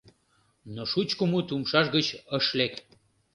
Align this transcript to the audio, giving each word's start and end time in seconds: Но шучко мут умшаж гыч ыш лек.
Но 0.75 0.81
шучко 0.91 1.23
мут 1.31 1.47
умшаж 1.55 1.87
гыч 1.95 2.07
ыш 2.37 2.45
лек. 2.57 2.73